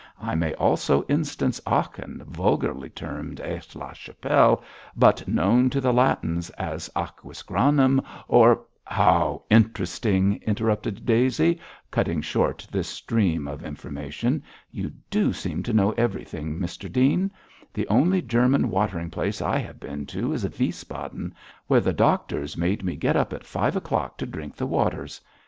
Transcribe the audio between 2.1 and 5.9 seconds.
vulgarly termed Aix la Chapelle, but known to